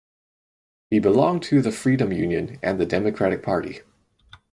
[0.89, 3.81] He belonged to the Freedom Union and the Democratic Party.